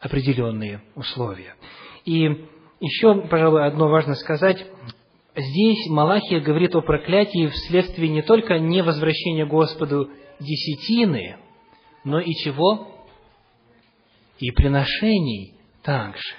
[0.00, 1.56] определенные условия.
[2.04, 2.46] И
[2.80, 4.64] еще, пожалуй, одно важно сказать.
[5.34, 10.10] Здесь Малахия говорит о проклятии вследствие не только невозвращения Господу
[10.40, 11.36] десятины,
[12.04, 12.88] но и чего?
[14.38, 16.34] И приношений также.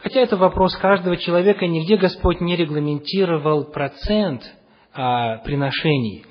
[0.00, 4.42] Хотя это вопрос каждого человека, нигде Господь не регламентировал процент
[4.92, 6.24] а, приношений,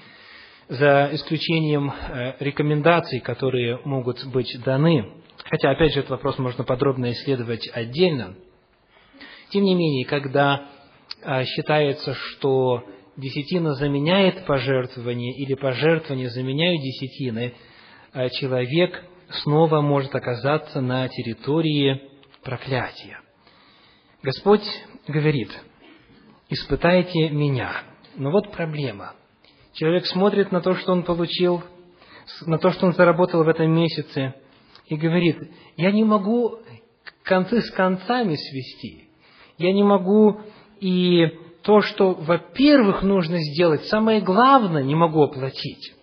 [0.67, 5.11] за исключением а, рекомендаций, которые могут быть даны.
[5.43, 8.35] Хотя, опять же, этот вопрос можно подробно исследовать отдельно.
[9.55, 10.67] Тем не менее, когда
[11.23, 12.83] а, считается, что
[13.15, 17.53] десятина заменяет пожертвование или пожертвование заменяют десятины,
[18.11, 19.01] а, человек
[19.43, 22.01] снова может оказаться на территории
[22.43, 23.21] проклятия.
[24.23, 24.65] Господь
[25.07, 25.57] говорит,
[26.49, 27.83] испытайте меня.
[28.17, 29.13] Но вот проблема.
[29.71, 31.63] Человек смотрит на то, что он получил,
[32.45, 34.33] на то, что он заработал в этом месяце,
[34.87, 35.37] и говорит,
[35.77, 36.59] я не могу
[37.23, 39.04] концы с концами свести.
[39.57, 40.41] Я не могу
[40.79, 41.27] и
[41.63, 45.93] то, что, во-первых, нужно сделать, самое главное, не могу оплатить.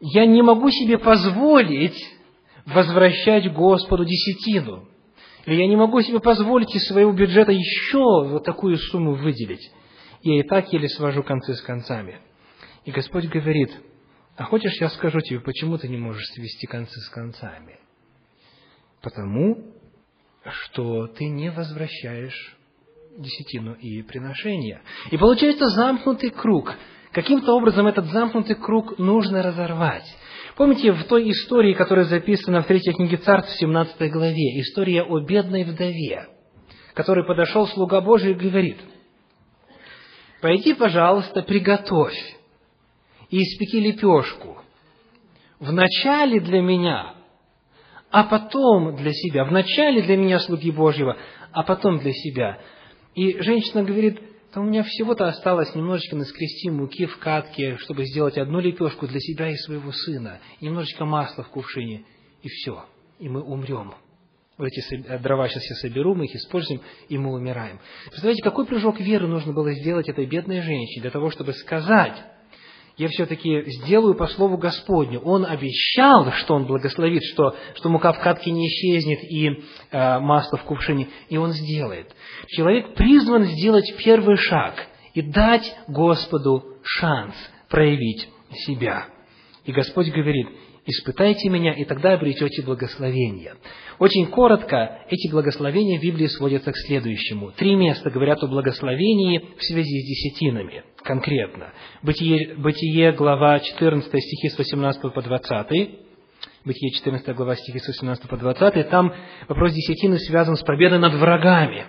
[0.00, 1.98] Я не могу себе позволить
[2.66, 4.88] возвращать Господу десятину.
[5.46, 9.70] И я не могу себе позволить из своего бюджета еще вот такую сумму выделить.
[10.22, 12.18] Я и так еле свожу концы с концами.
[12.84, 13.70] И Господь говорит,
[14.36, 17.78] а хочешь, я скажу тебе, почему ты не можешь свести концы с концами?
[19.00, 19.74] Потому,
[20.44, 22.57] что ты не возвращаешь
[23.18, 24.82] десятину и приношения.
[25.10, 26.74] И получается замкнутый круг.
[27.12, 30.04] Каким-то образом этот замкнутый круг нужно разорвать.
[30.56, 35.20] Помните в той истории, которая записана в третьей книге Царств, в 17 главе, история о
[35.20, 36.26] бедной вдове,
[36.94, 38.78] который подошел слуга Божий и говорит,
[40.40, 42.18] «Пойди, пожалуйста, приготовь
[43.30, 44.58] и испеки лепешку.
[45.58, 47.14] Вначале для меня,
[48.10, 49.44] а потом для себя.
[49.44, 51.16] Вначале для меня, слуги Божьего,
[51.52, 52.58] а потом для себя».
[53.18, 54.20] И женщина говорит,
[54.52, 59.18] то у меня всего-то осталось немножечко наскрести муки в катке, чтобы сделать одну лепешку для
[59.18, 62.04] себя и своего сына, немножечко масла в кувшине,
[62.44, 62.84] и все,
[63.18, 63.92] и мы умрем.
[64.56, 67.80] Вот эти э, дрова сейчас я соберу, мы их используем, и мы умираем.
[68.04, 72.22] Представляете, какой прыжок веры нужно было сделать этой бедной женщине для того, чтобы сказать,
[72.98, 75.20] я все-таки сделаю по слову Господню.
[75.20, 80.58] Он обещал, что Он благословит, что, что мука в катке не исчезнет и э, масло
[80.58, 82.14] в кувшине, и Он сделает.
[82.48, 84.74] Человек призван сделать первый шаг
[85.14, 87.34] и дать Господу шанс
[87.70, 88.28] проявить
[88.66, 89.06] себя.
[89.64, 90.48] И Господь говорит,
[90.88, 93.54] испытайте меня, и тогда обретете благословение.
[93.98, 97.52] Очень коротко, эти благословения в Библии сводятся к следующему.
[97.52, 101.72] Три места говорят о благословении в связи с десятинами, конкретно.
[102.02, 105.90] Бытие, Бытие глава 14, стихи с 18 по 20.
[106.64, 108.88] Бытие 14 глава стихи с 18 по 20.
[108.88, 109.12] Там
[109.46, 111.84] вопрос десятины связан с победой над врагами.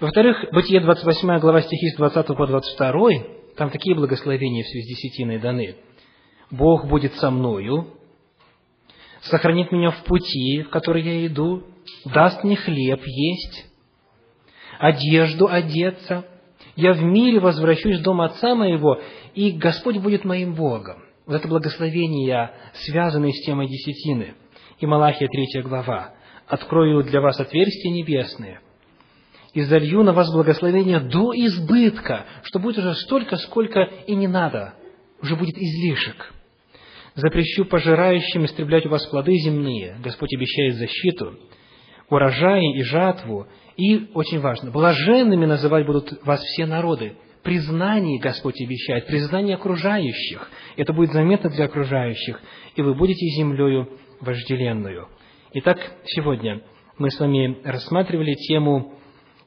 [0.00, 3.10] Во-вторых, Бытие 28 глава стихи с 20 по 22.
[3.56, 5.76] Там такие благословения в связи с десятиной даны–
[6.50, 7.88] Бог будет со мною,
[9.22, 11.64] сохранит меня в пути, в который я иду,
[12.04, 13.66] даст мне хлеб есть,
[14.78, 16.26] одежду одеться.
[16.76, 19.00] Я в мире возвращусь в дом отца моего,
[19.34, 21.04] и Господь будет моим Богом.
[21.26, 24.34] Вот это благословение, связанное с темой десятины.
[24.80, 26.10] И Малахия, третья глава.
[26.46, 28.60] «Открою для вас отверстия небесные,
[29.54, 34.74] и залью на вас благословение до избытка, что будет уже столько, сколько и не надо,
[35.22, 36.32] уже будет излишек.
[37.14, 39.96] Запрещу пожирающим истреблять у вас плоды земные.
[40.02, 41.38] Господь обещает защиту,
[42.08, 43.46] урожай и жатву.
[43.76, 47.16] И, очень важно, блаженными называть будут вас все народы.
[47.42, 50.50] Признание Господь обещает, признание окружающих.
[50.76, 52.40] Это будет заметно для окружающих.
[52.74, 53.88] И вы будете землею
[54.20, 55.08] вожделенную.
[55.52, 56.62] Итак, сегодня
[56.98, 58.98] мы с вами рассматривали тему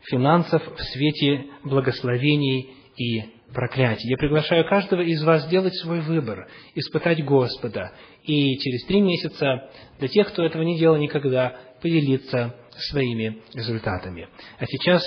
[0.03, 4.09] финансов в свете благословений и проклятий.
[4.09, 7.91] Я приглашаю каждого из вас сделать свой выбор, испытать Господа,
[8.23, 9.69] и через три месяца
[9.99, 12.55] для тех, кто этого не делал никогда, поделиться
[12.89, 14.27] своими результатами.
[14.59, 15.01] А сейчас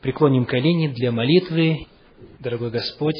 [0.00, 1.86] преклоним колени для молитвы.
[2.40, 3.16] Дорогой Господь,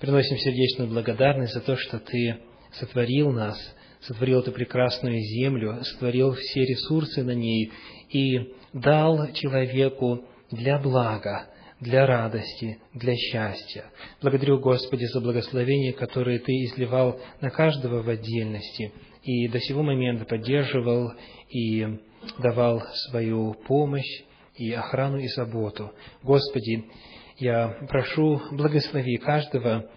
[0.00, 2.38] приносим сердечную благодарность за то, что Ты
[2.72, 3.56] сотворил нас,
[4.02, 7.72] сотворил эту прекрасную землю, сотворил все ресурсы на ней
[8.10, 11.46] и дал человеку для блага,
[11.80, 13.84] для радости, для счастья.
[14.20, 20.24] Благодарю, Господи, за благословение, которое Ты изливал на каждого в отдельности и до сего момента
[20.24, 21.12] поддерживал
[21.50, 21.86] и
[22.38, 24.22] давал свою помощь
[24.56, 25.92] и охрану и заботу.
[26.22, 26.84] Господи,
[27.38, 29.88] я прошу, благослови каждого,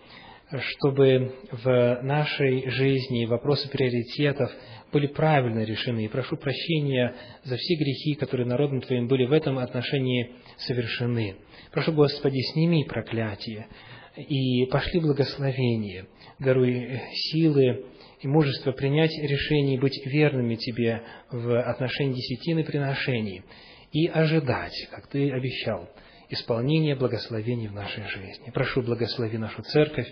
[0.59, 4.51] чтобы в нашей жизни вопросы приоритетов
[4.91, 6.05] были правильно решены.
[6.05, 7.13] И прошу прощения
[7.43, 11.37] за все грехи, которые народом Твоим были в этом отношении совершены.
[11.71, 13.67] Прошу, Господи, сними проклятие
[14.17, 16.07] и пошли благословение.
[16.39, 17.85] Даруй силы
[18.19, 21.01] и мужество принять решение быть верными Тебе
[21.31, 23.43] в отношении десятины приношений
[23.93, 25.89] и ожидать, как Ты обещал,
[26.29, 28.51] исполнения благословений в нашей жизни.
[28.53, 30.07] Прошу, благослови нашу церковь,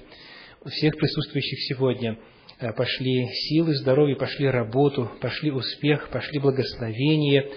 [0.65, 2.17] всех присутствующих сегодня
[2.59, 7.49] э, пошли силы, здоровье, пошли работу, пошли успех, пошли благословение.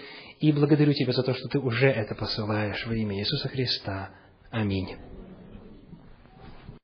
[0.43, 4.11] И благодарю Тебя за то, что Ты уже это посылаешь во имя Иисуса Христа.
[4.51, 4.97] Аминь.